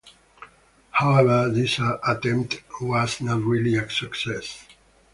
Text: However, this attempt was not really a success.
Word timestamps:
However, 0.89 1.47
this 1.51 1.77
attempt 1.77 2.63
was 2.81 3.21
not 3.21 3.43
really 3.43 3.75
a 3.77 3.87
success. 3.87 4.65